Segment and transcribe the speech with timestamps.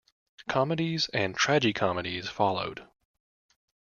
[0.49, 2.87] Comedies and tragi-comedies followed.